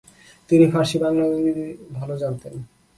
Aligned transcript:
তিনি 0.49 0.65
ফার্সি, 0.73 0.97
বাংলা 1.03 1.23
ও 1.27 1.31
ইংরেজি 1.37 1.67
ভালো 1.97 2.13
জানতেন। 2.21 2.53